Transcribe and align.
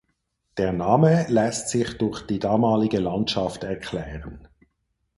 Der 0.57 0.73
Name 0.73 1.27
lässt 1.29 1.69
sich 1.69 1.99
durch 1.99 2.25
die 2.25 2.39
damalige 2.39 2.97
Landschaft 2.97 3.63
erklären. 3.63 4.47